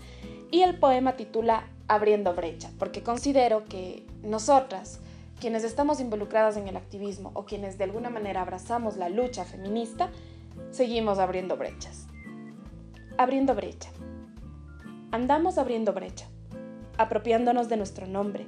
y 0.53 0.63
el 0.63 0.79
poema 0.79 1.17
titula 1.17 1.67
Abriendo 1.93 2.33
brecha, 2.33 2.71
porque 2.79 3.03
considero 3.03 3.67
que 3.67 4.07
nosotras, 4.23 4.99
quienes 5.39 5.63
estamos 5.63 6.01
involucradas 6.01 6.57
en 6.57 6.67
el 6.67 6.79
activismo 6.79 7.33
o 7.35 7.45
quienes 7.45 7.77
de 7.77 7.85
alguna 7.85 8.09
manera 8.09 8.41
abrazamos 8.41 8.97
la 8.97 9.11
lucha 9.11 9.45
feminista, 9.45 10.09
seguimos 10.71 11.19
abriendo 11.19 11.59
brechas. 11.59 12.07
Abriendo 13.19 13.55
brecha. 13.55 13.91
Andamos 15.11 15.59
abriendo 15.59 15.93
brecha, 15.93 16.29
apropiándonos 16.97 17.69
de 17.69 17.77
nuestro 17.77 18.07
nombre, 18.07 18.47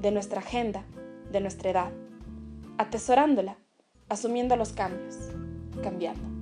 de 0.00 0.10
nuestra 0.10 0.40
agenda, 0.40 0.82
de 1.30 1.40
nuestra 1.40 1.70
edad, 1.70 1.92
atesorándola, 2.76 3.56
asumiendo 4.08 4.56
los 4.56 4.72
cambios, 4.72 5.14
cambiando. 5.80 6.39